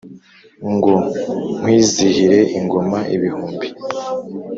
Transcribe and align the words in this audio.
Ngo 0.73 0.93
nkwizihire 1.57 2.39
ingoma 2.57 2.99
ibihumbi 3.15 3.67